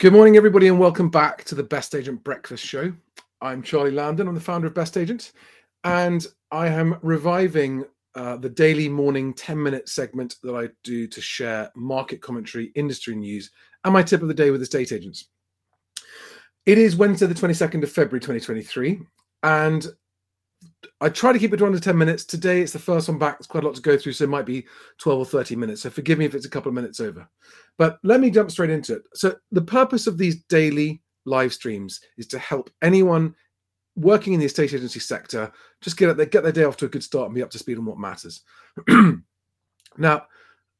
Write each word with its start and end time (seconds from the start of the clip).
Good 0.00 0.12
morning, 0.12 0.36
everybody, 0.36 0.66
and 0.66 0.80
welcome 0.80 1.08
back 1.08 1.44
to 1.44 1.54
the 1.54 1.62
Best 1.62 1.94
Agent 1.94 2.24
Breakfast 2.24 2.66
Show. 2.66 2.92
I'm 3.40 3.62
Charlie 3.62 3.92
Lamdin. 3.92 4.26
I'm 4.26 4.34
the 4.34 4.40
founder 4.40 4.66
of 4.66 4.74
Best 4.74 4.96
Agent, 4.96 5.30
and 5.84 6.26
I 6.50 6.66
am 6.66 6.98
reviving 7.00 7.84
uh, 8.16 8.36
the 8.36 8.48
daily 8.48 8.88
morning 8.88 9.32
10 9.32 9.62
minute 9.62 9.88
segment 9.88 10.34
that 10.42 10.56
I 10.56 10.70
do 10.82 11.06
to 11.06 11.20
share 11.20 11.70
market 11.76 12.20
commentary, 12.20 12.72
industry 12.74 13.14
news, 13.14 13.52
and 13.84 13.92
my 13.92 14.02
tip 14.02 14.20
of 14.20 14.26
the 14.26 14.34
day 14.34 14.50
with 14.50 14.62
estate 14.62 14.90
agents. 14.90 15.28
It 16.66 16.76
is 16.76 16.96
Wednesday, 16.96 17.26
the 17.26 17.34
22nd 17.34 17.84
of 17.84 17.92
February, 17.92 18.18
2023, 18.18 19.00
and 19.44 19.86
I 21.00 21.08
try 21.08 21.32
to 21.32 21.38
keep 21.38 21.52
it 21.52 21.58
to 21.58 21.66
under 21.66 21.78
10 21.78 21.96
minutes. 21.96 22.24
Today 22.24 22.60
it's 22.60 22.72
the 22.72 22.78
first 22.78 23.08
one 23.08 23.18
back. 23.18 23.36
It's 23.38 23.46
quite 23.46 23.64
a 23.64 23.66
lot 23.66 23.76
to 23.76 23.82
go 23.82 23.96
through, 23.96 24.12
so 24.12 24.24
it 24.24 24.30
might 24.30 24.46
be 24.46 24.66
12 24.98 25.18
or 25.18 25.24
30 25.24 25.56
minutes. 25.56 25.82
So 25.82 25.90
forgive 25.90 26.18
me 26.18 26.24
if 26.24 26.34
it's 26.34 26.46
a 26.46 26.50
couple 26.50 26.68
of 26.68 26.74
minutes 26.74 27.00
over. 27.00 27.28
But 27.78 27.98
let 28.02 28.20
me 28.20 28.30
jump 28.30 28.50
straight 28.50 28.70
into 28.70 28.96
it. 28.96 29.02
So 29.14 29.36
the 29.52 29.62
purpose 29.62 30.06
of 30.06 30.18
these 30.18 30.42
daily 30.44 31.02
live 31.24 31.52
streams 31.52 32.00
is 32.18 32.26
to 32.28 32.38
help 32.38 32.70
anyone 32.82 33.34
working 33.96 34.32
in 34.32 34.40
the 34.40 34.46
estate 34.46 34.74
agency 34.74 35.00
sector 35.00 35.52
just 35.80 35.96
get 35.96 36.16
their, 36.16 36.26
get 36.26 36.42
their 36.42 36.52
day 36.52 36.64
off 36.64 36.76
to 36.78 36.86
a 36.86 36.88
good 36.88 37.02
start 37.02 37.26
and 37.26 37.34
be 37.34 37.42
up 37.42 37.50
to 37.50 37.58
speed 37.58 37.78
on 37.78 37.84
what 37.84 37.98
matters. 37.98 38.42
now, 39.96 40.26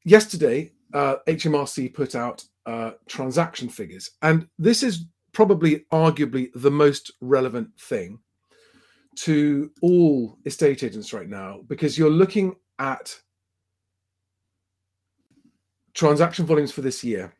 yesterday, 0.04 0.72
uh, 0.92 1.16
HMRC 1.28 1.94
put 1.94 2.14
out 2.14 2.44
uh, 2.66 2.92
transaction 3.08 3.68
figures, 3.68 4.10
and 4.22 4.48
this 4.58 4.82
is 4.82 5.06
probably 5.32 5.84
arguably 5.92 6.50
the 6.54 6.70
most 6.70 7.12
relevant 7.20 7.68
thing 7.78 8.18
to 9.16 9.70
all 9.82 10.38
estate 10.44 10.82
agents 10.82 11.12
right 11.12 11.28
now 11.28 11.60
because 11.68 11.98
you're 11.98 12.10
looking 12.10 12.56
at 12.78 13.16
transaction 15.94 16.44
volumes 16.44 16.72
for 16.72 16.80
this 16.80 17.04
year. 17.04 17.32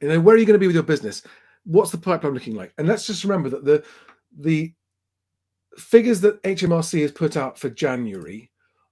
You 0.00 0.08
know, 0.08 0.20
where 0.20 0.34
are 0.34 0.38
you 0.38 0.46
going 0.46 0.54
to 0.54 0.58
be 0.58 0.66
with 0.66 0.74
your 0.74 0.82
business? 0.82 1.22
What's 1.64 1.92
the 1.92 1.98
pipeline 1.98 2.34
looking 2.34 2.56
like? 2.56 2.72
And 2.78 2.88
let's 2.88 3.06
just 3.06 3.24
remember 3.24 3.48
that 3.50 3.64
the 3.64 3.84
the 4.38 4.72
figures 5.76 6.20
that 6.20 6.42
HMRC 6.42 7.02
has 7.02 7.12
put 7.12 7.36
out 7.36 7.58
for 7.58 7.70
January 7.70 8.50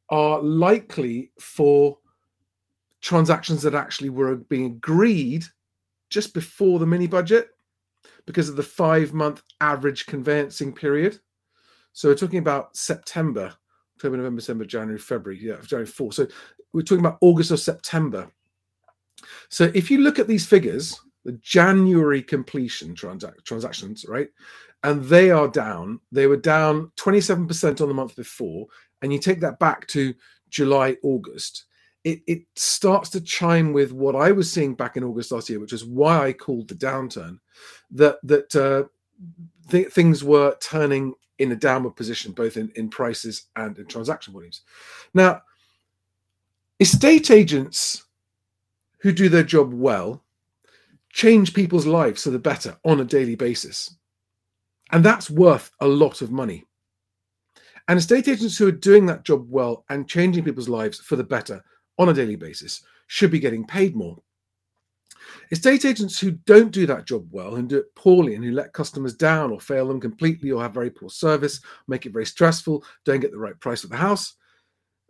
are 0.08 0.40
likely 0.40 1.32
for 1.38 1.98
transactions 3.00 3.62
that 3.62 3.74
actually 3.74 4.10
were 4.10 4.36
being 4.36 4.66
agreed 4.66 5.44
just 6.10 6.34
before 6.34 6.78
the 6.78 6.86
mini 6.86 7.06
budget 7.06 7.50
because 8.26 8.48
of 8.48 8.56
the 8.56 8.62
five 8.62 9.12
month 9.12 9.42
average 9.60 10.06
conveyancing 10.06 10.72
period. 10.72 11.18
So 11.92 12.08
we're 12.08 12.14
talking 12.14 12.38
about 12.38 12.76
September, 12.76 13.54
October, 13.96 14.16
November, 14.16 14.40
December, 14.40 14.64
January, 14.64 14.98
February, 14.98 15.40
yeah, 15.42 15.56
January 15.62 15.86
4. 15.86 16.12
So 16.12 16.26
we're 16.72 16.82
talking 16.82 17.04
about 17.04 17.18
August 17.20 17.52
or 17.52 17.56
September. 17.56 18.30
So 19.48 19.70
if 19.74 19.90
you 19.90 19.98
look 19.98 20.18
at 20.18 20.28
these 20.28 20.46
figures, 20.46 21.00
the 21.24 21.32
January 21.32 22.22
completion 22.22 22.94
transac- 22.94 23.44
transactions, 23.44 24.06
right? 24.08 24.28
And 24.82 25.04
they 25.04 25.30
are 25.30 25.48
down. 25.48 26.00
They 26.10 26.26
were 26.26 26.38
down 26.38 26.92
27% 26.96 27.80
on 27.80 27.88
the 27.88 27.94
month 27.94 28.16
before. 28.16 28.66
And 29.02 29.12
you 29.12 29.18
take 29.18 29.40
that 29.40 29.58
back 29.58 29.86
to 29.88 30.14
July, 30.48 30.96
August. 31.02 31.66
It, 32.04 32.20
it 32.26 32.42
starts 32.56 33.10
to 33.10 33.20
chime 33.20 33.74
with 33.74 33.92
what 33.92 34.16
I 34.16 34.32
was 34.32 34.50
seeing 34.50 34.74
back 34.74 34.96
in 34.96 35.04
August 35.04 35.32
last 35.32 35.50
year, 35.50 35.60
which 35.60 35.74
is 35.74 35.84
why 35.84 36.26
I 36.26 36.32
called 36.32 36.68
the 36.68 36.74
downturn. 36.74 37.38
That 37.90 38.16
that 38.22 38.56
uh, 38.56 38.84
th- 39.70 39.88
things 39.88 40.24
were 40.24 40.56
turning 40.62 41.12
in 41.40 41.50
a 41.52 41.56
downward 41.56 41.96
position, 41.96 42.32
both 42.32 42.56
in, 42.56 42.70
in 42.76 42.90
prices 42.90 43.46
and 43.56 43.76
in 43.78 43.86
transaction 43.86 44.32
volumes. 44.32 44.60
Now, 45.14 45.42
estate 46.78 47.30
agents 47.30 48.04
who 49.00 49.10
do 49.10 49.28
their 49.30 49.42
job 49.42 49.72
well 49.72 50.22
change 51.08 51.54
people's 51.54 51.86
lives 51.86 52.22
for 52.22 52.30
the 52.30 52.38
better 52.38 52.76
on 52.84 53.00
a 53.00 53.04
daily 53.04 53.34
basis. 53.34 53.96
And 54.92 55.02
that's 55.02 55.30
worth 55.30 55.70
a 55.80 55.88
lot 55.88 56.20
of 56.20 56.30
money. 56.30 56.66
And 57.88 57.98
estate 57.98 58.28
agents 58.28 58.58
who 58.58 58.68
are 58.68 58.72
doing 58.72 59.06
that 59.06 59.24
job 59.24 59.46
well 59.48 59.84
and 59.88 60.08
changing 60.08 60.44
people's 60.44 60.68
lives 60.68 61.00
for 61.00 61.16
the 61.16 61.24
better 61.24 61.64
on 61.98 62.10
a 62.10 62.14
daily 62.14 62.36
basis 62.36 62.82
should 63.06 63.30
be 63.30 63.40
getting 63.40 63.66
paid 63.66 63.96
more. 63.96 64.18
Estate 65.50 65.84
agents 65.84 66.18
who 66.18 66.32
don't 66.32 66.70
do 66.70 66.86
that 66.86 67.06
job 67.06 67.26
well 67.30 67.56
and 67.56 67.68
do 67.68 67.78
it 67.78 67.94
poorly 67.94 68.34
and 68.34 68.44
who 68.44 68.52
let 68.52 68.72
customers 68.72 69.14
down 69.14 69.50
or 69.50 69.60
fail 69.60 69.88
them 69.88 70.00
completely 70.00 70.50
or 70.50 70.62
have 70.62 70.74
very 70.74 70.90
poor 70.90 71.10
service, 71.10 71.60
make 71.88 72.06
it 72.06 72.12
very 72.12 72.26
stressful, 72.26 72.84
don't 73.04 73.20
get 73.20 73.32
the 73.32 73.38
right 73.38 73.58
price 73.60 73.82
for 73.82 73.88
the 73.88 73.96
house, 73.96 74.34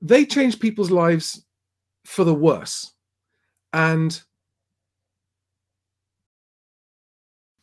they 0.03 0.25
change 0.25 0.61
people's 0.61 0.91
lives 0.91 1.45
for 2.05 2.25
the 2.25 2.35
worse. 2.35 2.93
And 3.73 4.21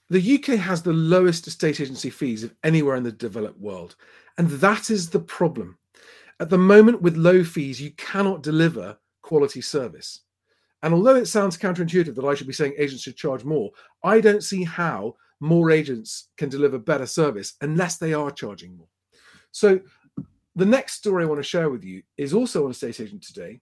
the 0.09 0.35
UK 0.35 0.57
has 0.59 0.81
the 0.81 0.93
lowest 0.93 1.47
estate 1.47 1.81
agency 1.81 2.09
fees 2.09 2.43
of 2.43 2.55
anywhere 2.63 2.95
in 2.95 3.03
the 3.03 3.11
developed 3.11 3.59
world. 3.59 3.95
And 4.37 4.49
that 4.49 4.89
is 4.89 5.09
the 5.09 5.19
problem. 5.19 5.77
At 6.39 6.49
the 6.49 6.57
moment, 6.57 7.01
with 7.01 7.17
low 7.17 7.43
fees, 7.43 7.81
you 7.81 7.91
cannot 7.91 8.43
deliver 8.43 8.97
quality 9.21 9.61
service. 9.61 10.21
And 10.83 10.93
although 10.93 11.15
it 11.15 11.27
sounds 11.27 11.57
counterintuitive 11.57 12.15
that 12.15 12.25
I 12.25 12.35
should 12.35 12.47
be 12.47 12.53
saying 12.53 12.75
agents 12.77 13.03
should 13.03 13.17
charge 13.17 13.43
more, 13.43 13.71
I 14.03 14.21
don't 14.21 14.43
see 14.43 14.63
how 14.63 15.15
more 15.39 15.71
agents 15.71 16.29
can 16.37 16.49
deliver 16.49 16.77
better 16.77 17.05
service 17.05 17.55
unless 17.61 17.97
they 17.97 18.13
are 18.13 18.31
charging 18.31 18.77
more. 18.77 18.87
So, 19.51 19.79
the 20.55 20.65
next 20.65 20.93
story 20.93 21.23
I 21.23 21.27
want 21.27 21.37
to 21.37 21.43
share 21.43 21.69
with 21.69 21.83
you 21.83 22.01
is 22.17 22.33
also 22.33 22.65
on 22.65 22.71
estate 22.71 22.99
agent 22.99 23.21
today. 23.21 23.59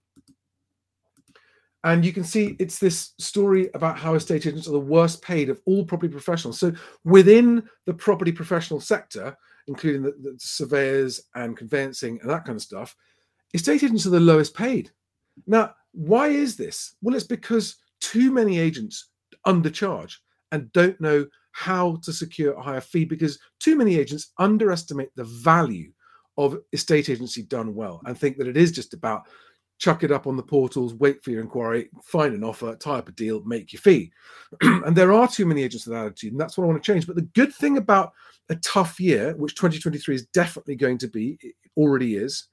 And 1.84 2.06
you 2.06 2.14
can 2.14 2.24
see 2.24 2.56
it's 2.58 2.80
this 2.80 3.14
story 3.20 3.70
about 3.74 3.98
how 3.98 4.16
estate 4.16 4.48
agents 4.48 4.68
are 4.68 4.72
the 4.72 4.80
worst 4.80 5.22
paid 5.22 5.50
of 5.50 5.62
all 5.66 5.84
property 5.84 6.12
professionals. 6.12 6.60
So, 6.60 6.74
within 7.04 7.68
the 7.86 7.94
property 7.94 8.32
professional 8.32 8.80
sector, 8.80 9.38
including 9.68 10.04
the, 10.04 10.12
the 10.12 10.36
surveyors 10.38 11.22
and 11.36 11.58
conveyancing 11.58 12.20
and 12.22 12.30
that 12.30 12.46
kind 12.46 12.56
of 12.56 12.62
stuff, 12.62 12.96
estate 13.54 13.84
agents 13.84 14.06
are 14.06 14.12
the 14.12 14.20
lowest 14.20 14.56
paid. 14.56 14.92
Now, 15.48 15.76
why 15.96 16.28
is 16.28 16.56
this? 16.56 16.96
Well, 17.02 17.16
it's 17.16 17.26
because 17.26 17.78
too 18.02 18.32
many 18.32 18.60
agents 18.60 19.10
undercharge 19.48 20.16
and 20.52 20.72
don't 20.74 21.00
know 21.00 21.26
how 21.52 21.98
to 22.04 22.12
secure 22.12 22.54
a 22.54 22.62
higher 22.62 22.82
fee 22.82 23.06
because 23.06 23.40
too 23.60 23.76
many 23.76 23.98
agents 23.98 24.34
underestimate 24.38 25.10
the 25.16 25.24
value 25.24 25.92
of 26.38 26.58
estate 26.74 27.10
agency 27.10 27.44
done 27.44 27.74
well 27.74 28.02
and 28.06 28.18
think 28.18 28.38
that 28.38 28.48
it 28.48 28.58
is 28.58 28.72
just 28.72 28.94
about 28.94 29.26
chuck 29.78 30.04
it 30.04 30.12
up 30.12 30.26
on 30.26 30.38
the 30.38 30.44
portals, 30.44 30.94
wait 30.94 31.24
for 31.24 31.32
your 31.32 31.42
inquiry, 31.42 31.90
find 32.04 32.34
an 32.34 32.44
offer, 32.44 32.76
tie 32.76 32.98
up 32.98 33.10
a 33.10 33.12
deal, 33.12 33.44
make 33.44 33.74
your 33.74 33.82
fee. 33.82 34.12
and 34.62 34.96
there 34.96 35.12
are 35.12 35.28
too 35.28 35.46
many 35.46 35.64
agents 35.64 35.86
with 35.86 35.96
that 35.96 36.06
attitude, 36.06 36.32
and 36.32 36.40
that's 36.40 36.58
what 36.58 36.64
I 36.64 36.68
want 36.68 36.82
to 36.82 36.94
change. 36.94 37.06
But 37.06 37.18
the 37.18 37.24
good 37.24 37.54
thing 37.54 37.78
about 37.78 38.14
a 38.50 38.56
tough 38.56 39.00
year, 39.00 39.36
which 39.36 39.56
2023 39.56 40.16
is 40.16 40.26
definitely 40.28 40.76
going 40.76 40.98
to 41.00 41.08
be, 41.08 41.38
it 41.42 41.56
already 41.76 42.16
is, 42.16 42.48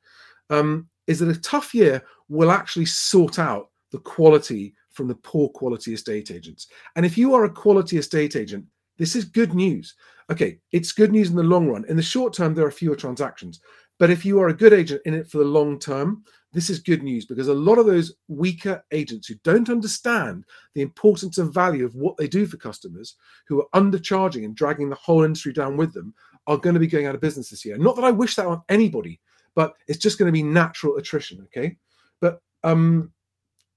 um, 0.51 0.89
is 1.07 1.19
that 1.19 1.29
a 1.29 1.41
tough 1.41 1.75
year 1.75 2.03
will 2.29 2.51
actually 2.51 2.87
sort 2.87 3.39
out 3.39 3.71
the 3.91 3.99
quality 3.99 4.75
from 4.91 5.09
the 5.09 5.15
poor 5.17 5.49
quality 5.49 5.95
estate 5.95 6.31
agents. 6.31 6.69
And 6.97 7.05
if 7.05 7.17
you 7.17 7.35
are 7.35 7.45
a 7.45 7.51
quality 7.51 7.99
estate 7.99 8.37
agent, 8.37 8.65
this 8.99 9.17
is 9.17 9.25
good 9.25 9.55
news. 9.55 9.95
Okay, 10.31 10.59
it's 10.71 10.93
good 10.93 11.13
news 11.13 11.31
in 11.31 11.37
the 11.37 11.43
long 11.43 11.69
run. 11.69 11.85
In 11.89 11.97
the 11.97 12.03
short 12.03 12.33
term, 12.35 12.55
there 12.55 12.67
are 12.67 12.71
fewer 12.71 12.97
transactions. 12.97 13.61
But 13.99 14.11
if 14.11 14.25
you 14.25 14.41
are 14.41 14.49
a 14.49 14.55
good 14.55 14.73
agent 14.73 15.03
in 15.05 15.15
it 15.15 15.29
for 15.29 15.39
the 15.39 15.45
long 15.45 15.79
term, 15.79 16.25
this 16.53 16.69
is 16.69 16.79
good 16.81 17.03
news 17.03 17.25
because 17.25 17.49
a 17.49 17.55
lot 17.55 17.79
of 17.79 17.87
those 17.87 18.15
weaker 18.29 18.85
agents 18.93 19.27
who 19.27 19.35
don't 19.43 19.71
understand 19.71 20.45
the 20.75 20.83
importance 20.83 21.39
and 21.39 21.53
value 21.53 21.85
of 21.85 21.95
what 21.95 22.17
they 22.17 22.29
do 22.29 22.47
for 22.47 22.57
customers, 22.59 23.17
who 23.49 23.61
are 23.61 23.81
undercharging 23.81 24.45
and 24.45 24.55
dragging 24.55 24.91
the 24.91 24.97
whole 24.97 25.23
industry 25.23 25.53
down 25.53 25.77
with 25.77 25.93
them, 25.95 26.13
are 26.47 26.59
going 26.59 26.75
to 26.75 26.81
be 26.81 26.87
going 26.87 27.07
out 27.07 27.15
of 27.15 27.21
business 27.21 27.51
this 27.51 27.65
year. 27.65 27.79
Not 27.79 27.97
that 27.97 28.05
I 28.05 28.11
wish 28.11 28.35
that 28.37 28.47
on 28.47 28.63
anybody, 28.69 29.21
but 29.55 29.75
it's 29.89 29.99
just 29.99 30.19
going 30.19 30.27
to 30.27 30.33
be 30.33 30.43
natural 30.43 30.97
attrition. 30.97 31.47
Okay, 31.47 31.77
but 32.21 32.41
um, 32.65 33.13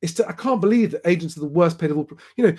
it's 0.02 0.20
I 0.20 0.34
can't 0.34 0.62
believe 0.62 0.92
that 0.92 1.08
agents 1.08 1.38
are 1.38 1.42
the 1.42 1.48
worst 1.48 1.80
paid 1.80 1.92
of 1.92 1.98
all. 1.98 2.08
You 2.38 2.48
know, 2.48 2.56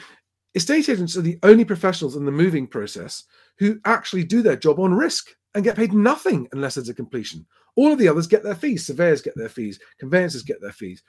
estate 0.55 0.89
agents 0.89 1.17
are 1.17 1.23
the 1.23 1.39
only 1.43 1.65
professionals 1.65 2.17
in 2.17 2.25
the 2.25 2.33
moving 2.33 2.67
process 2.67 3.25
who 3.59 3.79
actually 3.85 4.25
do 4.25 4.43
their 4.43 4.57
job 4.57 4.81
on 4.81 4.95
risk 4.95 5.29
and 5.55 5.65
get 5.65 5.77
paid 5.77 5.93
nothing 5.93 6.49
unless 6.53 6.75
there's 6.75 6.89
a 6.89 6.95
completion. 6.95 7.47
All 7.77 7.93
of 7.93 7.99
the 7.99 8.09
others 8.09 8.27
get 8.27 8.43
their 8.43 8.55
fees. 8.55 8.87
Surveyors 8.87 9.23
get 9.23 9.37
their 9.37 9.49
fees. 9.49 9.79
Conveyancers 9.99 10.43
get 10.43 10.61
their 10.61 10.73
fees. 10.73 11.03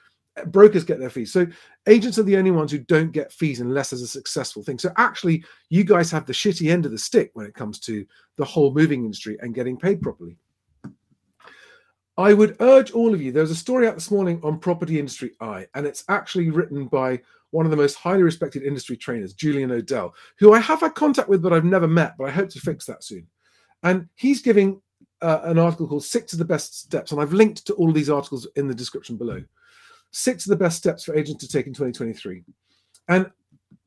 Brokers 0.48 0.84
get 0.84 1.00
their 1.00 1.10
fees. 1.10 1.34
So 1.34 1.48
agents 1.88 2.20
are 2.20 2.24
the 2.24 2.38
only 2.38 2.52
ones 2.52 2.72
who 2.72 2.78
don't 2.78 3.12
get 3.12 3.34
fees 3.34 3.60
unless 3.60 3.90
there's 3.90 4.04
a 4.04 4.08
successful 4.08 4.64
thing. 4.64 4.78
So 4.78 4.92
actually, 4.98 5.44
you 5.70 5.84
guys 5.84 6.12
have 6.12 6.26
the 6.26 6.34
shitty 6.34 6.72
end 6.72 6.86
of 6.86 6.92
the 6.92 6.98
stick 6.98 7.32
when 7.34 7.46
it 7.46 7.56
comes 7.56 7.80
to 7.82 8.06
the 8.38 8.46
whole 8.46 8.74
moving 8.74 9.04
industry 9.04 9.38
and 9.42 9.56
getting 9.56 9.78
paid 9.78 10.02
properly. 10.02 10.38
I 12.18 12.34
would 12.34 12.58
urge 12.62 12.92
all 12.92 13.14
of 13.14 13.22
you. 13.22 13.32
There 13.32 13.44
was 13.44 13.52
a 13.52 13.56
story 13.56 13.88
out 13.88 13.94
this 13.94 14.10
morning 14.10 14.40
on 14.44 14.58
Property 14.58 15.00
Industry 15.00 15.32
Eye, 15.40 15.68
and 15.76 15.86
it's 15.86 16.04
actually 16.10 16.50
written 16.50 16.88
by 16.88 17.22
one 17.52 17.66
of 17.66 17.72
the 17.72 17.78
most 17.78 17.94
highly 17.94 18.24
respected 18.24 18.64
industry 18.64 18.98
trainers, 18.98 19.34
Julian 19.34 19.72
O'Dell, 19.72 20.16
who 20.40 20.52
I 20.52 20.60
have 20.60 20.82
had 20.82 20.96
contact 20.96 21.30
with, 21.30 21.44
but 21.44 21.54
I've 21.54 21.64
never 21.64 21.88
met. 21.88 22.16
But 22.18 22.26
I 22.26 22.32
hope 22.32 22.50
to 22.50 22.60
fix 22.60 22.86
that 22.86 23.04
soon. 23.04 23.28
And 23.84 24.10
he's 24.16 24.42
giving 24.42 24.82
uh, 25.22 25.42
an 25.44 25.60
article 25.60 25.88
called 25.88 26.06
Six 26.06 26.34
of 26.34 26.40
the 26.40 26.46
Best 26.46 26.80
Steps, 26.80 27.12
and 27.12 27.22
I've 27.22 27.34
linked 27.34 27.68
to 27.68 27.74
all 27.76 27.90
of 27.90 27.96
these 27.96 28.10
articles 28.10 28.48
in 28.56 28.68
the 28.68 28.76
description 28.76 29.16
below. 29.16 29.44
Six 30.12 30.46
of 30.46 30.50
the 30.50 30.64
best 30.64 30.78
steps 30.78 31.04
for 31.04 31.16
agents 31.16 31.46
to 31.46 31.52
take 31.52 31.68
in 31.68 31.74
2023. 31.74 32.44
And 33.10 33.30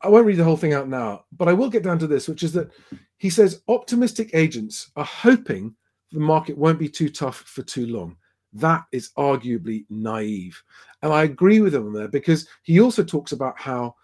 I 0.03 0.09
won't 0.09 0.27
read 0.27 0.37
the 0.37 0.45
whole 0.45 0.57
thing 0.57 0.73
out 0.73 0.89
now, 0.89 1.25
but 1.37 1.49
I 1.49 1.53
will 1.53 1.69
get 1.69 1.83
down 1.83 1.99
to 1.99 2.07
this, 2.07 2.29
which 2.29 2.45
is 2.45 2.53
that 2.53 2.71
he 3.17 3.29
says 3.29 3.63
optimistic 3.69 4.31
agents 4.35 4.93
are 4.95 5.05
hoping 5.05 5.75
the 6.13 6.21
market 6.21 6.57
won't 6.57 6.79
be 6.79 6.89
too 6.89 7.09
tough 7.09 7.39
for 7.39 7.63
too 7.63 7.87
long. 7.87 8.17
That 8.53 8.85
is 8.93 9.11
arguably 9.17 9.85
naive. 9.91 10.63
And 11.03 11.13
I 11.13 11.25
agree 11.25 11.61
with 11.61 11.75
him 11.75 11.93
there 11.93 12.09
because 12.09 12.49
he 12.63 12.81
also 12.81 13.05
talks 13.05 13.33
about 13.33 13.59
how 13.59 13.95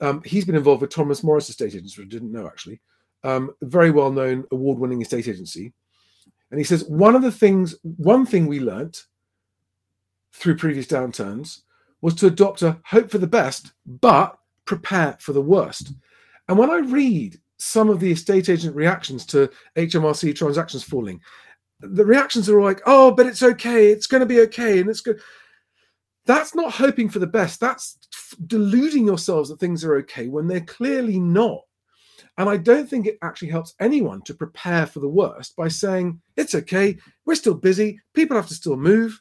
um, 0.00 0.22
he's 0.24 0.44
been 0.44 0.54
involved 0.54 0.82
with 0.82 0.90
Thomas 0.90 1.22
Morris 1.22 1.48
Estate 1.48 1.74
Agents, 1.74 1.96
which 1.96 2.06
I 2.06 2.08
didn't 2.08 2.32
know 2.32 2.46
actually, 2.46 2.80
um, 3.24 3.50
very 3.62 3.90
well 3.90 4.12
known 4.12 4.44
award 4.52 4.78
winning 4.78 5.02
estate 5.02 5.28
agency. 5.28 5.72
And 6.50 6.60
he 6.60 6.64
says 6.64 6.84
one 6.84 7.16
of 7.16 7.22
the 7.22 7.32
things, 7.32 7.74
one 7.82 8.24
thing 8.26 8.46
we 8.46 8.60
learnt 8.60 9.06
through 10.32 10.56
previous 10.56 10.86
downturns 10.86 11.62
was 12.02 12.14
to 12.16 12.26
adopt 12.26 12.62
a 12.62 12.78
hope 12.84 13.10
for 13.10 13.18
the 13.18 13.26
best, 13.26 13.72
but 13.86 14.38
prepare 14.64 15.16
for 15.18 15.32
the 15.32 15.40
worst. 15.40 15.92
And 16.48 16.58
when 16.58 16.70
I 16.70 16.78
read 16.78 17.40
some 17.58 17.88
of 17.88 18.00
the 18.00 18.12
estate 18.12 18.48
agent 18.48 18.76
reactions 18.76 19.24
to 19.26 19.48
HMRC 19.76 20.36
transactions 20.36 20.84
falling, 20.84 21.20
the 21.80 22.04
reactions 22.04 22.48
are 22.48 22.60
like, 22.60 22.80
oh, 22.86 23.10
but 23.12 23.26
it's 23.26 23.42
okay, 23.42 23.90
it's 23.90 24.06
going 24.06 24.20
to 24.20 24.26
be 24.26 24.40
okay, 24.40 24.80
and 24.80 24.88
it's 24.88 25.00
good. 25.00 25.20
That's 26.24 26.54
not 26.54 26.72
hoping 26.72 27.08
for 27.08 27.18
the 27.18 27.26
best. 27.26 27.60
That's 27.60 27.98
deluding 28.46 29.06
yourselves 29.06 29.48
that 29.50 29.60
things 29.60 29.84
are 29.84 29.96
okay 29.96 30.28
when 30.28 30.48
they're 30.48 30.60
clearly 30.60 31.20
not. 31.20 31.60
And 32.38 32.48
I 32.48 32.56
don't 32.56 32.88
think 32.88 33.06
it 33.06 33.18
actually 33.22 33.48
helps 33.48 33.74
anyone 33.80 34.22
to 34.22 34.34
prepare 34.34 34.86
for 34.86 35.00
the 35.00 35.08
worst 35.08 35.56
by 35.56 35.68
saying, 35.68 36.20
it's 36.36 36.54
okay, 36.54 36.98
we're 37.24 37.34
still 37.34 37.54
busy, 37.54 38.00
people 38.14 38.36
have 38.36 38.48
to 38.48 38.54
still 38.54 38.76
move. 38.76 39.20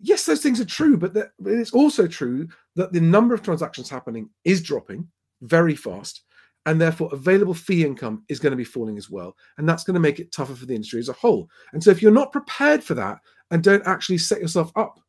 Yes, 0.00 0.24
those 0.24 0.42
things 0.42 0.60
are 0.60 0.66
true, 0.66 0.96
but 0.96 1.16
it's 1.44 1.72
also 1.72 2.06
true 2.06 2.48
that 2.76 2.92
the 2.92 3.00
number 3.00 3.34
of 3.34 3.42
transactions 3.42 3.88
happening 3.88 4.30
is 4.44 4.62
dropping 4.62 5.08
very 5.42 5.74
fast. 5.74 6.22
And 6.66 6.80
therefore, 6.80 7.08
available 7.12 7.54
fee 7.54 7.84
income 7.84 8.24
is 8.28 8.40
going 8.40 8.50
to 8.50 8.56
be 8.56 8.64
falling 8.64 8.98
as 8.98 9.08
well. 9.08 9.36
And 9.56 9.68
that's 9.68 9.84
going 9.84 9.94
to 9.94 10.00
make 10.00 10.18
it 10.18 10.32
tougher 10.32 10.54
for 10.54 10.66
the 10.66 10.74
industry 10.74 10.98
as 10.98 11.08
a 11.08 11.14
whole. 11.14 11.48
And 11.72 11.82
so, 11.82 11.90
if 11.90 12.02
you're 12.02 12.10
not 12.10 12.32
prepared 12.32 12.82
for 12.82 12.94
that 12.94 13.18
and 13.50 13.62
don't 13.62 13.86
actually 13.86 14.18
set 14.18 14.40
yourself 14.40 14.72
up 14.76 15.00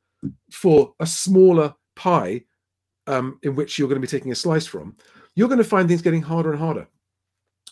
for 0.52 0.94
a 1.00 1.06
smaller 1.06 1.74
pie 1.96 2.44
um, 3.08 3.40
in 3.44 3.56
which 3.56 3.78
you're 3.78 3.88
going 3.88 4.00
to 4.00 4.08
be 4.08 4.12
taking 4.12 4.32
a 4.32 4.36
slice 4.36 4.68
from, 4.68 4.96
you're 5.36 5.48
going 5.48 5.58
to 5.58 5.64
find 5.64 5.90
things 5.90 6.02
getting 6.02 6.22
harder 6.22 6.52
and 6.52 6.60
harder. 6.60 6.88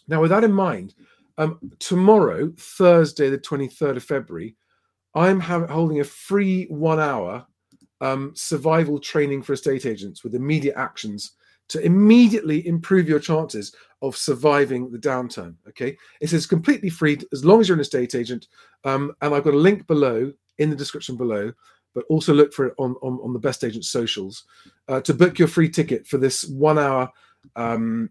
Now, 0.08 0.22
with 0.22 0.32
that 0.32 0.44
in 0.44 0.52
mind, 0.52 0.96
um, 1.38 1.60
tomorrow, 1.80 2.52
Thursday, 2.58 3.30
the 3.30 3.38
23rd 3.38 3.98
of 3.98 4.04
February, 4.04 4.56
I'm 5.14 5.40
ha- 5.40 5.68
holding 5.68 6.00
a 6.00 6.04
free 6.04 6.66
one 6.66 7.00
hour 7.00 7.46
um, 8.02 8.32
survival 8.36 9.00
training 9.00 9.44
for 9.44 9.54
estate 9.54 9.86
agents 9.86 10.24
with 10.24 10.36
immediate 10.36 10.76
actions 10.78 11.32
to 11.70 11.84
immediately 11.84 12.68
improve 12.68 13.10
your 13.10 13.20
chances 13.20 13.76
of 14.02 14.16
surviving 14.16 14.92
the 14.92 14.98
downturn. 14.98 15.56
Okay, 15.70 15.98
it 16.22 16.30
says 16.30 16.46
completely 16.46 16.90
free 16.90 17.18
as 17.34 17.44
long 17.44 17.62
as 17.62 17.68
you're 17.68 17.76
an 17.76 17.82
estate 17.82 18.16
agent. 18.16 18.48
Um, 18.84 19.14
and 19.22 19.34
I've 19.34 19.44
got 19.44 19.54
a 19.54 19.58
link 19.58 19.88
below 19.88 20.32
in 20.58 20.70
the 20.70 20.76
description 20.76 21.18
below, 21.18 21.52
but 21.94 22.06
also 22.10 22.34
look 22.34 22.54
for 22.54 22.68
it 22.68 22.74
on, 22.78 22.96
on, 23.02 23.20
on 23.24 23.34
the 23.34 23.40
Best 23.40 23.64
Agent 23.64 23.86
socials 23.86 24.44
uh, 24.88 25.02
to 25.02 25.14
book 25.14 25.40
your 25.40 25.48
free 25.48 25.70
ticket 25.70 26.06
for 26.06 26.18
this 26.18 26.44
one 26.46 26.78
hour 26.78 27.12
um, 27.56 28.10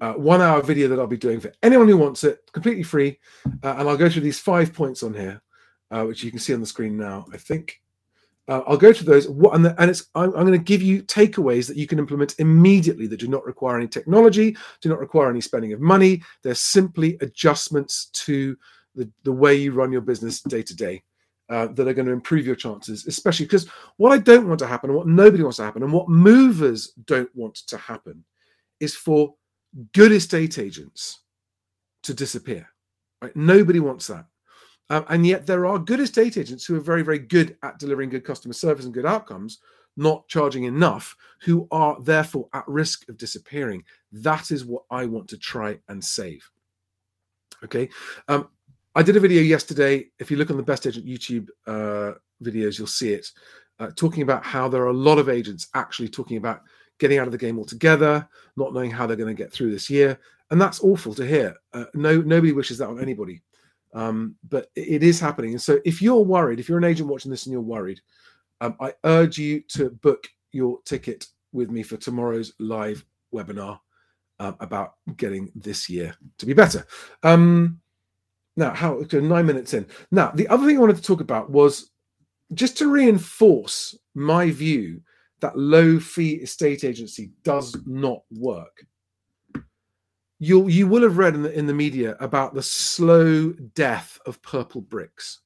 uh, 0.00 0.12
one 0.14 0.42
hour 0.42 0.60
video 0.60 0.88
that 0.88 0.98
I'll 0.98 1.06
be 1.06 1.16
doing 1.16 1.40
for 1.40 1.52
anyone 1.62 1.88
who 1.88 1.96
wants 1.96 2.24
it, 2.24 2.40
completely 2.52 2.82
free. 2.82 3.18
Uh, 3.62 3.76
and 3.78 3.88
I'll 3.88 3.96
go 3.96 4.10
through 4.10 4.22
these 4.22 4.40
five 4.40 4.74
points 4.74 5.02
on 5.02 5.14
here, 5.14 5.40
uh, 5.90 6.04
which 6.04 6.22
you 6.22 6.30
can 6.30 6.40
see 6.40 6.52
on 6.52 6.60
the 6.60 6.66
screen 6.66 6.96
now, 6.96 7.26
I 7.32 7.38
think. 7.38 7.80
Uh, 8.46 8.60
I'll 8.66 8.76
go 8.76 8.92
through 8.92 9.06
those, 9.06 9.26
and, 9.26 9.64
the, 9.64 9.74
and 9.80 9.90
it's 9.90 10.10
I'm, 10.14 10.34
I'm, 10.36 10.46
going 10.46 10.52
to 10.52 10.58
give 10.58 10.82
you 10.82 11.02
takeaways 11.04 11.66
that 11.66 11.78
you 11.78 11.86
can 11.86 11.98
implement 11.98 12.34
immediately 12.38 13.06
that 13.06 13.20
do 13.20 13.28
not 13.28 13.44
require 13.44 13.78
any 13.78 13.88
technology, 13.88 14.54
do 14.82 14.90
not 14.90 14.98
require 14.98 15.30
any 15.30 15.40
spending 15.40 15.72
of 15.72 15.80
money. 15.80 16.22
They're 16.42 16.54
simply 16.54 17.16
adjustments 17.22 18.10
to 18.12 18.56
the, 18.94 19.10
the 19.22 19.32
way 19.32 19.54
you 19.54 19.72
run 19.72 19.92
your 19.92 20.02
business 20.02 20.42
day 20.42 20.62
to 20.62 20.76
day. 20.76 21.02
Uh, 21.50 21.66
that 21.66 21.86
are 21.86 21.92
going 21.92 22.06
to 22.06 22.12
improve 22.12 22.46
your 22.46 22.56
chances, 22.56 23.06
especially 23.06 23.44
because 23.44 23.68
what 23.98 24.12
I 24.12 24.16
don't 24.16 24.48
want 24.48 24.58
to 24.60 24.66
happen, 24.66 24.88
and 24.88 24.96
what 24.96 25.06
nobody 25.06 25.42
wants 25.42 25.58
to 25.58 25.62
happen, 25.62 25.82
and 25.82 25.92
what 25.92 26.08
movers 26.08 26.92
don't 27.04 27.28
want 27.36 27.56
to 27.66 27.76
happen, 27.76 28.24
is 28.80 28.96
for 28.96 29.34
good 29.92 30.10
estate 30.10 30.58
agents 30.58 31.20
to 32.04 32.14
disappear. 32.14 32.66
Right? 33.20 33.36
Nobody 33.36 33.78
wants 33.78 34.06
that. 34.06 34.24
Um, 34.90 35.04
and 35.08 35.26
yet 35.26 35.46
there 35.46 35.66
are 35.66 35.78
good 35.78 36.00
estate 36.00 36.36
agents 36.36 36.64
who 36.64 36.76
are 36.76 36.80
very, 36.80 37.02
very 37.02 37.18
good 37.18 37.56
at 37.62 37.78
delivering 37.78 38.10
good 38.10 38.24
customer 38.24 38.54
service 38.54 38.84
and 38.84 38.94
good 38.94 39.06
outcomes, 39.06 39.58
not 39.96 40.28
charging 40.28 40.64
enough, 40.64 41.16
who 41.40 41.66
are 41.70 41.96
therefore 42.02 42.48
at 42.52 42.68
risk 42.68 43.08
of 43.08 43.16
disappearing. 43.16 43.82
That 44.12 44.50
is 44.50 44.64
what 44.64 44.82
I 44.90 45.06
want 45.06 45.28
to 45.28 45.38
try 45.38 45.78
and 45.88 46.04
save. 46.04 46.48
Okay. 47.62 47.88
Um, 48.28 48.48
I 48.94 49.02
did 49.02 49.16
a 49.16 49.20
video 49.20 49.42
yesterday. 49.42 50.06
If 50.18 50.30
you 50.30 50.36
look 50.36 50.50
on 50.50 50.56
the 50.56 50.62
Best 50.62 50.86
Agent 50.86 51.06
YouTube 51.06 51.48
uh, 51.66 52.18
videos, 52.42 52.78
you'll 52.78 52.86
see 52.86 53.12
it, 53.12 53.26
uh, 53.78 53.90
talking 53.96 54.22
about 54.22 54.44
how 54.44 54.68
there 54.68 54.82
are 54.82 54.88
a 54.88 54.92
lot 54.92 55.18
of 55.18 55.28
agents 55.28 55.68
actually 55.74 56.08
talking 56.08 56.36
about 56.36 56.62
getting 56.98 57.18
out 57.18 57.26
of 57.26 57.32
the 57.32 57.38
game 57.38 57.58
altogether, 57.58 58.28
not 58.56 58.72
knowing 58.72 58.90
how 58.90 59.06
they're 59.06 59.16
going 59.16 59.34
to 59.34 59.42
get 59.42 59.52
through 59.52 59.72
this 59.72 59.90
year, 59.90 60.18
and 60.50 60.60
that's 60.60 60.82
awful 60.84 61.14
to 61.14 61.26
hear. 61.26 61.56
Uh, 61.72 61.86
no, 61.94 62.20
nobody 62.20 62.52
wishes 62.52 62.78
that 62.78 62.88
on 62.88 63.00
anybody, 63.00 63.42
um, 63.94 64.34
but 64.48 64.70
it 64.74 65.02
is 65.02 65.20
happening. 65.20 65.52
And 65.52 65.62
so, 65.62 65.78
if 65.84 66.02
you're 66.02 66.22
worried, 66.22 66.60
if 66.60 66.68
you're 66.68 66.78
an 66.78 66.84
agent 66.84 67.08
watching 67.08 67.30
this 67.30 67.46
and 67.46 67.52
you're 67.52 67.62
worried, 67.62 68.00
um, 68.60 68.76
I 68.80 68.92
urge 69.04 69.38
you 69.38 69.60
to 69.68 69.90
book 69.90 70.28
your 70.52 70.80
ticket 70.84 71.26
with 71.52 71.70
me 71.70 71.82
for 71.82 71.96
tomorrow's 71.96 72.52
live 72.58 73.04
webinar 73.32 73.78
uh, 74.40 74.52
about 74.60 74.94
getting 75.16 75.50
this 75.54 75.88
year 75.88 76.14
to 76.38 76.46
be 76.46 76.52
better. 76.52 76.86
Um, 77.22 77.80
now, 78.56 78.72
how 78.72 79.02
nine 79.12 79.46
minutes 79.46 79.74
in. 79.74 79.86
Now, 80.10 80.30
the 80.30 80.48
other 80.48 80.66
thing 80.66 80.76
I 80.76 80.80
wanted 80.80 80.96
to 80.96 81.02
talk 81.02 81.20
about 81.20 81.50
was 81.50 81.90
just 82.52 82.78
to 82.78 82.90
reinforce 82.90 83.96
my 84.14 84.50
view 84.50 85.00
that 85.40 85.58
low 85.58 85.98
fee 85.98 86.34
estate 86.34 86.84
agency 86.84 87.32
does 87.42 87.76
not 87.86 88.22
work. 88.30 88.86
You 90.38 90.68
you 90.68 90.86
will 90.86 91.02
have 91.02 91.18
read 91.18 91.34
in 91.34 91.42
the 91.42 91.52
in 91.56 91.66
the 91.66 91.74
media 91.74 92.16
about 92.20 92.54
the 92.54 92.62
slow 92.62 93.52
death 93.52 94.18
of 94.26 94.42
purple 94.42 94.80
bricks. 94.80 95.40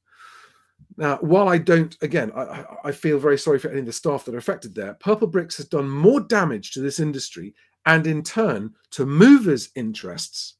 Now, 0.96 1.18
while 1.18 1.48
I 1.48 1.58
don't, 1.58 1.96
again, 2.02 2.32
I, 2.34 2.64
I 2.84 2.92
feel 2.92 3.20
very 3.20 3.38
sorry 3.38 3.60
for 3.60 3.68
any 3.70 3.80
of 3.80 3.86
the 3.86 3.92
staff 3.92 4.24
that 4.24 4.34
are 4.34 4.38
affected 4.38 4.74
there. 4.74 4.94
Purple 4.94 5.28
bricks 5.28 5.56
has 5.58 5.66
done 5.66 5.88
more 5.88 6.18
damage 6.18 6.72
to 6.72 6.80
this 6.80 6.98
industry 6.98 7.54
and 7.86 8.04
in 8.04 8.24
turn 8.24 8.74
to 8.90 9.06
movers' 9.06 9.70
interests 9.76 10.54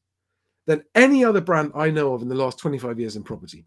than 0.66 0.85
any 0.94 1.25
other 1.25 1.40
brand 1.40 1.73
I 1.75 1.90
know 1.90 2.14
of 2.14 2.23
in 2.23 2.28
the 2.28 2.37
last 2.37 2.58
25 2.58 3.00
years 3.00 3.16
in 3.16 3.25
property. 3.25 3.64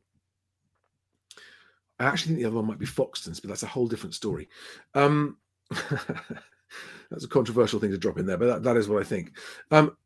I 1.99 2.05
actually 2.05 2.29
think 2.29 2.39
the 2.39 2.47
other 2.47 2.55
one 2.55 2.67
might 2.67 2.79
be 2.79 2.85
Foxtons, 2.85 3.41
but 3.41 3.49
that's 3.49 3.63
a 3.63 3.67
whole 3.67 3.87
different 3.87 4.15
story. 4.15 4.47
Um, 4.93 5.37
that's 5.69 7.25
a 7.25 7.29
controversial 7.29 7.79
thing 7.79 7.91
to 7.91 7.97
drop 7.97 8.17
in 8.17 8.25
there, 8.25 8.37
but 8.37 8.47
that, 8.47 8.63
that 8.63 8.77
is 8.77 8.87
what 8.87 9.01
I 9.01 9.03
think. 9.03 9.33
Um, 9.71 9.97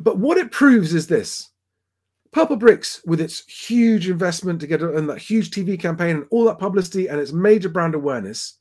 but 0.00 0.18
what 0.18 0.38
it 0.38 0.50
proves 0.50 0.94
is 0.94 1.06
this 1.06 1.50
Purple 2.32 2.56
Bricks, 2.56 3.00
with 3.06 3.20
its 3.20 3.44
huge 3.46 4.08
investment 4.08 4.60
to 4.60 4.66
get 4.66 4.82
and 4.82 5.08
that 5.08 5.18
huge 5.18 5.50
TV 5.50 5.80
campaign 5.80 6.16
and 6.16 6.26
all 6.30 6.44
that 6.44 6.58
publicity 6.58 7.08
and 7.08 7.20
its 7.20 7.32
major 7.32 7.68
brand 7.68 7.94
awareness, 7.94 8.58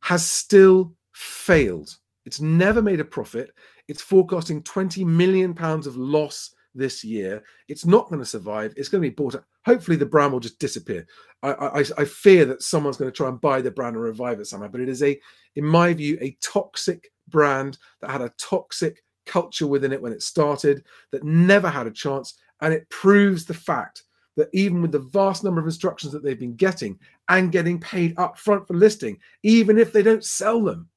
has 0.00 0.24
still 0.24 0.94
failed. 1.14 1.96
It's 2.26 2.40
never 2.40 2.82
made 2.82 3.00
a 3.00 3.04
profit. 3.04 3.52
It's 3.88 4.02
forecasting 4.02 4.62
20 4.62 5.04
million 5.04 5.54
pounds 5.54 5.86
of 5.86 5.96
loss 5.96 6.54
this 6.74 7.02
year. 7.02 7.42
It's 7.68 7.86
not 7.86 8.08
going 8.08 8.20
to 8.20 8.26
survive. 8.26 8.74
It's 8.76 8.88
going 8.88 9.02
to 9.02 9.08
be 9.08 9.14
bought 9.14 9.36
up. 9.36 9.44
Hopefully, 9.64 9.96
the 9.96 10.06
brand 10.06 10.32
will 10.32 10.40
just 10.40 10.58
disappear. 10.58 11.06
I, 11.42 11.52
I, 11.52 11.84
I 11.98 12.04
fear 12.04 12.44
that 12.44 12.62
someone's 12.62 12.96
going 12.96 13.10
to 13.10 13.16
try 13.16 13.28
and 13.28 13.40
buy 13.40 13.62
the 13.62 13.70
brand 13.70 13.96
and 13.96 14.04
revive 14.04 14.38
it 14.40 14.46
somehow. 14.46 14.68
But 14.68 14.82
it 14.82 14.88
is 14.88 15.02
a, 15.02 15.18
in 15.54 15.64
my 15.64 15.94
view, 15.94 16.18
a 16.20 16.36
toxic 16.42 17.10
brand 17.28 17.78
that 18.00 18.10
had 18.10 18.22
a 18.22 18.32
toxic 18.38 19.02
culture 19.26 19.66
within 19.66 19.92
it 19.92 20.00
when 20.00 20.12
it 20.12 20.22
started 20.22 20.84
that 21.12 21.24
never 21.24 21.68
had 21.68 21.86
a 21.86 21.90
chance. 21.90 22.34
And 22.60 22.72
it 22.72 22.88
proves 22.88 23.44
the 23.44 23.54
fact 23.54 24.04
that 24.36 24.48
even 24.52 24.82
with 24.82 24.92
the 24.92 24.98
vast 24.98 25.44
number 25.44 25.60
of 25.60 25.66
instructions 25.66 26.12
that 26.12 26.22
they've 26.22 26.38
been 26.38 26.56
getting 26.56 26.98
and 27.28 27.52
getting 27.52 27.80
paid 27.80 28.14
up 28.18 28.38
front 28.38 28.66
for 28.66 28.74
listing, 28.74 29.18
even 29.42 29.78
if 29.78 29.92
they 29.92 30.02
don't 30.02 30.24
sell 30.24 30.62
them 30.62 30.88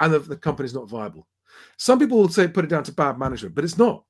and 0.00 0.12
the, 0.12 0.18
the 0.18 0.36
company's 0.36 0.74
not 0.74 0.88
viable. 0.88 1.26
Some 1.76 1.98
people 1.98 2.18
will 2.18 2.28
say 2.28 2.48
put 2.48 2.64
it 2.64 2.68
down 2.68 2.84
to 2.84 2.92
bad 2.92 3.18
management, 3.18 3.54
but 3.54 3.64
it's 3.64 3.78
not. 3.78 4.04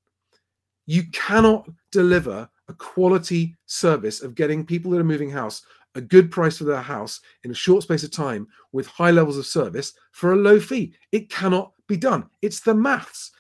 You 0.87 1.05
cannot 1.12 1.69
deliver 1.93 2.49
a 2.69 2.75
quality 2.75 3.57
service 3.67 4.23
of 4.23 4.35
getting 4.35 4.64
people 4.64 4.90
that 4.93 5.00
are 5.00 5.05
moving 5.05 5.31
house 5.31 5.62
a 5.95 6.00
good 6.00 6.31
price 6.31 6.59
for 6.59 6.64
their 6.64 6.81
house 6.81 7.21
in 7.45 7.50
a 7.50 7.55
short 7.55 7.83
space 7.83 8.05
of 8.05 8.11
time 8.11 8.47
with 8.73 8.87
high 8.87 9.11
levels 9.11 9.37
of 9.37 9.47
service 9.47 9.93
for 10.12 10.33
a 10.33 10.37
low 10.37 10.61
fee. 10.61 10.95
It 11.12 11.31
cannot 11.31 11.73
be 11.88 11.97
done. 11.97 12.29
It's 12.43 12.61
the 12.61 12.75
maths. 12.75 13.33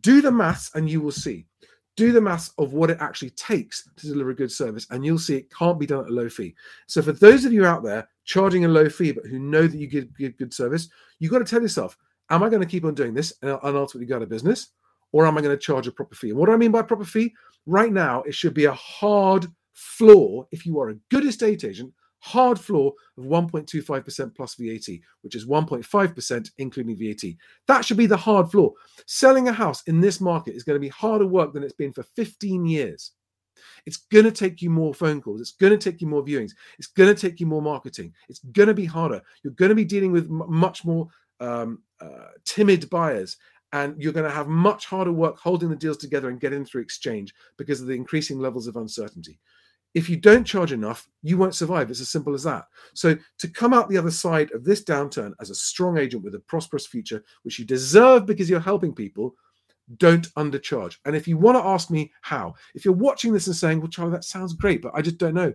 Do 0.00 0.20
the 0.20 0.30
maths 0.30 0.70
and 0.74 0.88
you 0.88 1.00
will 1.00 1.12
see. 1.12 1.46
Do 1.96 2.12
the 2.12 2.20
maths 2.20 2.52
of 2.58 2.72
what 2.74 2.90
it 2.90 2.98
actually 3.00 3.30
takes 3.30 3.88
to 3.96 4.06
deliver 4.06 4.30
a 4.30 4.36
good 4.36 4.52
service, 4.52 4.86
and 4.90 5.04
you'll 5.04 5.18
see 5.18 5.36
it 5.36 5.52
can't 5.52 5.80
be 5.80 5.86
done 5.86 6.04
at 6.04 6.10
a 6.10 6.14
low 6.14 6.28
fee. 6.28 6.54
So, 6.86 7.02
for 7.02 7.12
those 7.12 7.44
of 7.44 7.52
you 7.52 7.66
out 7.66 7.82
there 7.82 8.08
charging 8.24 8.64
a 8.64 8.68
low 8.68 8.88
fee, 8.88 9.10
but 9.10 9.26
who 9.26 9.38
know 9.40 9.66
that 9.66 9.76
you 9.76 9.88
give, 9.88 10.16
give 10.16 10.36
good 10.36 10.54
service, 10.54 10.88
you've 11.18 11.32
got 11.32 11.40
to 11.40 11.44
tell 11.44 11.62
yourself, 11.62 11.96
am 12.30 12.42
I 12.42 12.50
going 12.50 12.62
to 12.62 12.68
keep 12.68 12.84
on 12.84 12.94
doing 12.94 13.14
this 13.14 13.32
and, 13.42 13.50
ultimately 13.50 14.06
go 14.06 14.16
out 14.16 14.22
of 14.22 14.28
business? 14.28 14.68
Or 15.10 15.26
am 15.26 15.38
I 15.38 15.40
going 15.40 15.56
to 15.56 15.60
charge 15.60 15.86
a 15.86 15.92
proper 15.92 16.14
fee? 16.14 16.30
And 16.30 16.38
what 16.38 16.46
do 16.46 16.52
I 16.52 16.58
mean 16.58 16.70
by 16.70 16.82
proper 16.82 17.04
fee? 17.04 17.34
Right 17.66 17.92
now, 17.92 18.22
it 18.22 18.34
should 18.34 18.54
be 18.54 18.66
a 18.66 18.74
hard 18.74 19.46
floor 19.72 20.46
if 20.52 20.66
you 20.66 20.78
are 20.80 20.90
a 20.90 20.98
good 21.10 21.24
estate 21.24 21.64
agent 21.64 21.92
hard 22.20 22.58
floor 22.58 22.92
of 23.16 23.24
1.25% 23.24 24.34
plus 24.34 24.54
VAT, 24.54 24.98
which 25.22 25.34
is 25.34 25.46
1.5% 25.46 26.50
including 26.58 26.96
VAT. 26.96 27.34
That 27.66 27.84
should 27.84 27.96
be 27.96 28.06
the 28.06 28.16
hard 28.16 28.50
floor. 28.50 28.72
Selling 29.06 29.48
a 29.48 29.52
house 29.52 29.82
in 29.84 30.00
this 30.00 30.20
market 30.20 30.54
is 30.54 30.64
going 30.64 30.76
to 30.76 30.80
be 30.80 30.88
harder 30.88 31.26
work 31.26 31.52
than 31.52 31.62
it's 31.62 31.72
been 31.72 31.92
for 31.92 32.02
15 32.02 32.66
years. 32.66 33.12
It's 33.86 33.96
going 33.96 34.24
to 34.24 34.32
take 34.32 34.62
you 34.62 34.70
more 34.70 34.94
phone 34.94 35.20
calls. 35.20 35.40
It's 35.40 35.52
going 35.52 35.76
to 35.76 35.90
take 35.90 36.00
you 36.00 36.06
more 36.06 36.24
viewings. 36.24 36.52
It's 36.78 36.88
going 36.88 37.12
to 37.12 37.20
take 37.20 37.40
you 37.40 37.46
more 37.46 37.62
marketing. 37.62 38.12
It's 38.28 38.40
going 38.52 38.68
to 38.68 38.74
be 38.74 38.84
harder. 38.84 39.20
You're 39.42 39.54
going 39.54 39.70
to 39.70 39.74
be 39.74 39.84
dealing 39.84 40.12
with 40.12 40.26
m- 40.26 40.44
much 40.48 40.84
more 40.84 41.08
um, 41.40 41.82
uh, 42.00 42.28
timid 42.44 42.88
buyers. 42.90 43.36
And 43.72 44.00
you're 44.00 44.14
going 44.14 44.28
to 44.28 44.34
have 44.34 44.48
much 44.48 44.86
harder 44.86 45.12
work 45.12 45.38
holding 45.38 45.68
the 45.68 45.76
deals 45.76 45.98
together 45.98 46.30
and 46.30 46.40
getting 46.40 46.64
through 46.64 46.82
exchange 46.82 47.34
because 47.58 47.80
of 47.80 47.86
the 47.86 47.94
increasing 47.94 48.38
levels 48.38 48.66
of 48.66 48.76
uncertainty 48.76 49.38
if 49.94 50.08
you 50.08 50.16
don't 50.16 50.44
charge 50.44 50.72
enough, 50.72 51.08
you 51.22 51.38
won't 51.38 51.54
survive. 51.54 51.90
It's 51.90 52.00
as 52.00 52.10
simple 52.10 52.34
as 52.34 52.42
that. 52.44 52.66
So, 52.94 53.16
to 53.38 53.48
come 53.48 53.72
out 53.72 53.88
the 53.88 53.98
other 53.98 54.10
side 54.10 54.52
of 54.52 54.64
this 54.64 54.84
downturn 54.84 55.32
as 55.40 55.50
a 55.50 55.54
strong 55.54 55.98
agent 55.98 56.22
with 56.22 56.34
a 56.34 56.40
prosperous 56.40 56.86
future, 56.86 57.24
which 57.42 57.58
you 57.58 57.64
deserve 57.64 58.26
because 58.26 58.50
you're 58.50 58.60
helping 58.60 58.94
people, 58.94 59.34
don't 59.96 60.32
undercharge. 60.34 60.96
And 61.04 61.16
if 61.16 61.26
you 61.26 61.38
want 61.38 61.56
to 61.56 61.64
ask 61.64 61.90
me 61.90 62.12
how, 62.20 62.54
if 62.74 62.84
you're 62.84 62.94
watching 62.94 63.32
this 63.32 63.46
and 63.46 63.56
saying, 63.56 63.80
Well, 63.80 63.88
Charlie, 63.88 64.12
that 64.12 64.24
sounds 64.24 64.52
great, 64.52 64.82
but 64.82 64.92
I 64.94 65.02
just 65.02 65.18
don't 65.18 65.34
know, 65.34 65.54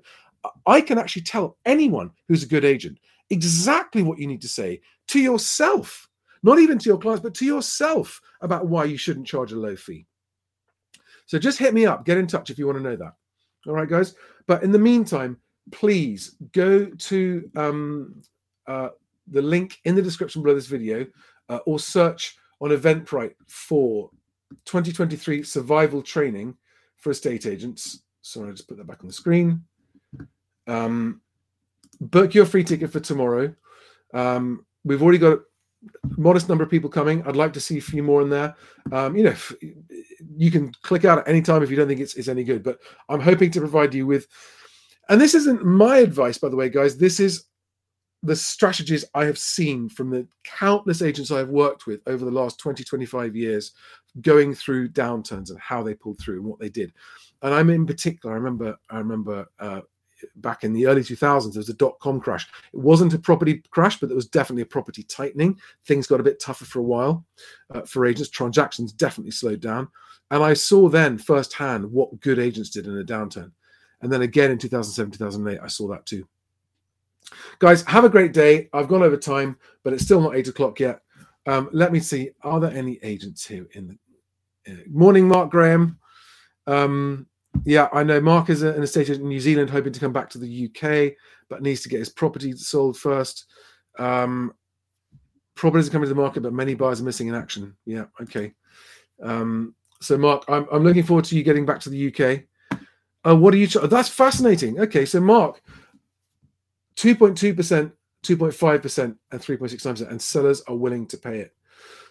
I 0.66 0.82
can 0.82 0.98
actually 0.98 1.22
tell 1.22 1.58
anyone 1.66 2.12
who's 2.28 2.44
a 2.44 2.48
good 2.48 2.66
agent 2.66 3.00
exactly 3.30 4.04
what 4.04 4.20
you 4.20 4.28
need 4.28 4.42
to 4.42 4.50
say 4.50 4.82
to 5.08 5.20
yourself, 5.20 6.10
not 6.42 6.60
even 6.60 6.78
to 6.80 6.90
your 6.90 6.98
clients, 6.98 7.24
but 7.24 7.34
to 7.36 7.46
yourself 7.46 8.20
about 8.42 8.68
why 8.68 8.86
you 8.86 8.98
shouldn't 8.98 9.28
charge 9.28 9.52
a 9.52 9.56
low 9.56 9.76
fee. 9.76 10.06
So, 11.28 11.38
just 11.38 11.60
hit 11.60 11.74
me 11.74 11.86
up, 11.86 12.06
get 12.06 12.18
in 12.18 12.28
touch 12.28 12.50
if 12.50 12.58
you 12.58 12.66
want 12.66 12.80
to 12.80 12.84
know 12.84 12.96
that. 12.96 13.14
All 13.68 13.74
right, 13.74 13.90
guys. 13.90 14.16
But 14.48 14.64
in 14.64 14.72
the 14.72 14.80
meantime, 14.80 15.38
please 15.72 16.36
go 16.52 16.86
to 16.86 17.50
um, 17.56 18.22
uh, 18.68 18.90
the 19.28 19.42
link 19.42 19.80
in 19.86 19.96
the 19.96 20.02
description 20.02 20.42
below 20.42 20.56
this 20.56 20.68
video 20.68 21.06
uh, 21.50 21.60
or 21.66 21.80
search 21.80 22.38
on 22.60 22.70
Eventbrite 22.70 23.36
for 23.48 24.10
2023 24.66 25.44
survival 25.44 26.02
training 26.02 26.56
for 26.98 27.12
estate 27.12 27.46
agents. 27.46 28.04
Sorry, 28.22 28.50
I 28.50 28.52
just 28.52 28.68
put 28.68 28.78
that 28.78 28.88
back 28.88 29.02
on 29.02 29.08
the 29.08 29.14
screen. 29.14 29.64
Um, 30.68 31.22
book 32.00 32.34
your 32.34 32.46
free 32.46 32.64
ticket 32.64 32.92
for 32.92 33.00
tomorrow. 33.00 33.54
Um, 34.14 34.66
we've 34.84 35.02
already 35.02 35.18
got 35.18 35.40
modest 36.18 36.50
number 36.50 36.64
of 36.64 36.70
people 36.70 36.90
coming. 36.90 37.26
I'd 37.26 37.36
like 37.36 37.54
to 37.54 37.60
see 37.60 37.78
a 37.78 37.82
few 37.82 38.04
more 38.04 38.22
in 38.22 38.30
there. 38.30 38.56
Um, 38.92 39.16
you 39.16 39.24
know, 39.24 39.36
you 40.36 40.52
can 40.52 40.72
click 40.82 41.06
out 41.06 41.20
at 41.20 41.28
any 41.28 41.42
time 41.42 41.64
if 41.64 41.70
you 41.70 41.76
don't 41.76 41.88
think 41.88 42.02
it's, 42.02 42.16
it's 42.16 42.28
any 42.28 42.44
good. 42.44 42.64
But 42.64 42.80
I'm 43.10 43.20
hoping 43.20 43.52
to 43.52 43.60
provide 43.60 43.94
you 43.94 44.06
with, 44.06 44.28
and 45.10 45.20
this 45.20 45.34
isn't 45.36 45.66
my 45.66 45.98
advice, 45.98 46.38
by 46.38 46.50
the 46.50 46.56
way, 46.56 46.70
guys. 46.70 46.98
This 46.98 47.20
is 47.20 47.46
the 48.24 48.36
strategies 48.36 49.04
I 49.14 49.26
have 49.26 49.38
seen 49.38 49.90
from 49.90 50.10
the 50.10 50.26
countless 50.46 51.02
agents 51.02 51.30
I 51.30 51.40
have 51.40 51.50
worked 51.50 51.86
with 51.86 52.00
over 52.08 52.24
the 52.24 52.32
last 52.32 52.58
20, 52.58 52.84
25 52.84 53.36
years, 53.36 53.74
going 54.22 54.56
through 54.56 54.90
downturns 54.90 55.50
and 55.50 55.60
how 55.60 55.84
they 55.84 55.94
pulled 55.94 56.20
through 56.20 56.38
and 56.38 56.46
what 56.46 56.60
they 56.60 56.70
did. 56.70 56.94
And 57.42 57.54
I'm 57.54 57.70
in 57.70 57.86
particular, 57.86 58.34
I 58.34 58.38
remember, 58.38 58.78
I 58.90 59.00
remember 59.00 59.46
uh, 59.60 59.82
back 60.38 60.64
in 60.64 60.74
the 60.74 60.88
early 60.88 61.02
2000s 61.02 61.54
there 61.54 61.60
was 61.60 61.70
a 61.70 61.74
dot 61.74 62.00
com 62.00 62.20
crash. 62.20 62.48
It 62.74 62.80
wasn't 62.80 63.14
a 63.14 63.20
property 63.20 63.64
crash 63.72 64.00
but 64.00 64.10
there 64.10 64.16
was 64.16 64.28
definitely 64.28 64.64
a 64.64 64.68
property 64.68 65.04
tightening. 65.04 65.60
Things 65.86 66.08
got 66.08 66.20
a 66.20 66.24
bit 66.24 66.40
tougher 66.40 66.66
for 66.66 66.80
a 66.80 66.84
while 66.84 67.26
uh, 67.74 67.82
for 67.82 68.06
agents. 68.06 68.30
Transactions 68.30 68.94
definitely 68.94 69.32
slowed 69.32 69.62
down. 69.62 69.88
And 70.32 70.44
i 70.44 70.54
saw 70.54 70.90
then 70.90 71.18
firsthand 71.18 71.90
what 71.92 72.20
good 72.20 72.40
agents 72.40 72.70
did 72.70 72.88
in 72.88 72.98
a 72.98 73.04
downturn. 73.04 73.52
And 74.02 74.12
then 74.12 74.22
again 74.22 74.52
in 74.52 74.58
2007 74.58 75.12
2008 75.12 75.60
i 75.62 75.68
saw 75.68 75.88
that 75.90 76.06
too. 76.06 76.28
Guys 77.60 77.84
have 77.84 78.04
a 78.04 78.10
great 78.10 78.34
day. 78.34 78.70
I've 78.74 78.88
gone 78.88 79.04
over 79.04 79.18
time 79.18 79.58
but 79.84 79.94
it's 79.94 80.04
still 80.04 80.22
not 80.22 80.36
eight 80.36 80.48
o'clock 80.48 80.80
yet. 80.80 81.02
Um, 81.46 81.70
let 81.74 81.92
me 81.92 82.00
see 82.00 82.32
are 82.42 82.60
there 82.60 82.72
any 82.72 83.00
agents 83.04 83.46
here 83.46 83.68
in 83.74 83.88
the 83.88 83.98
uh, 84.68 84.76
morning 84.90 85.28
mark 85.28 85.50
graham. 85.50 86.00
Um, 86.68 87.28
yeah, 87.66 87.88
I 87.94 88.04
know 88.04 88.20
Mark 88.20 88.50
is 88.50 88.64
an 88.64 88.82
estate 88.82 89.10
agent 89.10 89.22
in 89.22 89.30
New 89.30 89.40
Zealand, 89.40 89.70
hoping 89.70 89.94
to 89.94 90.00
come 90.00 90.14
back 90.14 90.30
to 90.32 90.38
the 90.38 90.70
UK, 90.70 91.14
but 91.50 91.62
needs 91.62 91.82
to 91.82 91.90
get 91.90 92.00
his 92.00 92.10
property 92.10 92.52
sold 92.54 92.98
first. 92.98 93.46
Um, 93.98 94.54
properties 95.56 95.88
are 95.88 95.92
coming 95.92 96.08
to 96.08 96.14
the 96.14 96.20
market, 96.22 96.42
but 96.42 96.54
many 96.54 96.74
buyers 96.74 97.00
are 97.00 97.06
missing 97.06 97.28
in 97.28 97.36
action. 97.36 97.76
Yeah, 97.86 98.06
okay. 98.22 98.54
Um, 99.22 99.76
so, 100.02 100.18
Mark, 100.18 100.44
I'm, 100.48 100.68
I'm 100.72 100.84
looking 100.84 101.04
forward 101.04 101.26
to 101.26 101.38
you 101.38 101.44
getting 101.44 101.66
back 101.66 101.80
to 101.82 101.90
the 101.90 102.08
UK. 102.08 102.44
Uh, 103.26 103.36
what 103.36 103.54
are 103.54 103.58
you? 103.58 103.68
That's 103.68 104.10
fascinating. 104.10 104.80
Okay, 104.80 105.06
so 105.06 105.22
Mark, 105.22 105.62
2.2%, 106.98 107.92
2.5%, 108.24 109.18
and 109.32 109.42
3.69%, 109.42 110.10
and 110.10 110.22
sellers 110.22 110.62
are 110.68 110.76
willing 110.76 111.08
to 111.08 111.18
pay 111.18 111.40
it. 111.40 111.56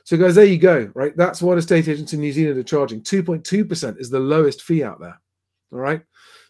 So, 0.04 0.16
guys, 0.16 0.34
there 0.34 0.46
you 0.46 0.58
go, 0.58 0.90
right? 0.94 1.16
That's 1.16 1.42
what 1.42 1.58
estate 1.58 1.88
agents 1.88 2.12
in 2.12 2.20
New 2.20 2.32
Zealand 2.32 2.58
are 2.58 2.64
charging. 2.64 3.02
2.2% 3.02 4.00
is 4.00 4.08
the 4.08 4.18
lowest 4.18 4.62
fee 4.62 4.82
out 4.82 5.00
there. 5.00 5.20
All 5.72 5.78
right. 5.78 6.02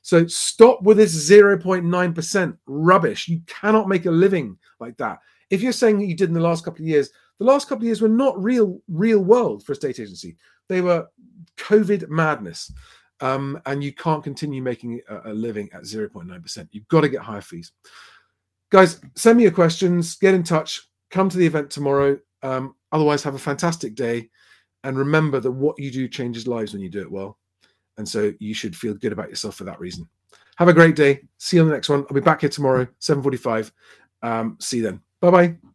So 0.03 0.27
stop 0.27 0.83
with 0.83 0.97
this 0.97 1.31
0.9% 1.31 2.59
rubbish. 2.67 3.29
You 3.29 3.41
cannot 3.47 3.89
make 3.89 4.07
a 4.07 4.11
living 4.11 4.59
like 4.81 4.97
that. 4.97 5.21
If 5.51 5.63
you're 5.63 5.73
saying 5.73 5.99
that 5.99 6.07
you 6.07 6.17
did 6.17 6.29
in 6.29 6.35
the 6.35 6.41
last 6.41 6.65
couple 6.65 6.83
of 6.83 6.89
years, 6.89 7.11
the 7.39 7.45
last 7.45 7.69
couple 7.69 7.83
of 7.83 7.87
years 7.87 8.01
were 8.01 8.09
not 8.09 8.43
real, 8.43 8.81
real 8.89 9.21
world 9.21 9.65
for 9.65 9.73
a 9.73 9.77
state 9.77 10.01
agency. 10.01 10.37
They 10.69 10.81
were 10.81 11.07
COVID 11.57 12.09
madness. 12.09 12.73
Um, 13.21 13.61
and 13.67 13.85
you 13.85 13.93
can't 13.93 14.25
continue 14.25 14.61
making 14.61 15.01
a, 15.09 15.31
a 15.31 15.33
living 15.33 15.69
at 15.73 15.83
0.9%. 15.83 16.69
You've 16.73 16.89
got 16.89 17.03
to 17.03 17.09
get 17.09 17.21
higher 17.21 17.41
fees. 17.41 17.71
Guys, 18.71 19.01
send 19.15 19.37
me 19.37 19.45
your 19.45 19.53
questions, 19.53 20.17
get 20.17 20.35
in 20.35 20.43
touch, 20.43 20.81
come 21.11 21.29
to 21.29 21.37
the 21.37 21.47
event 21.47 21.71
tomorrow. 21.71 22.19
Um, 22.43 22.75
otherwise, 22.91 23.23
have 23.23 23.37
a 23.37 23.39
fantastic 23.39 23.95
day. 23.95 24.29
And 24.83 24.99
remember 24.99 25.39
that 25.39 25.51
what 25.53 25.79
you 25.79 25.93
do 25.93 26.09
changes 26.09 26.49
lives 26.49 26.73
when 26.73 26.83
you 26.83 26.89
do 26.89 27.03
it 27.03 27.11
well. 27.11 27.39
And 27.99 28.09
so 28.09 28.33
you 28.39 28.55
should 28.55 28.77
feel 28.77 28.95
good 28.95 29.13
about 29.13 29.29
yourself 29.29 29.57
for 29.57 29.65
that 29.65 29.81
reason. 29.81 30.09
Have 30.57 30.69
a 30.69 30.73
great 30.73 30.97
day. 30.97 31.23
See 31.39 31.57
you 31.57 31.63
on 31.63 31.69
the 31.69 31.75
next 31.75 31.89
one. 31.89 32.05
I'll 32.09 32.15
be 32.15 32.21
back 32.21 32.41
here 32.41 32.51
tomorrow, 32.51 32.87
7.45. 33.01 33.73
Um, 34.23 34.57
see 34.61 34.79
you 34.79 34.83
then. 34.83 35.01
Bye-bye. 35.21 35.72